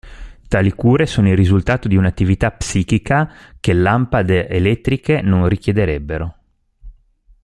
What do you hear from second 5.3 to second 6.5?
richiederebbero.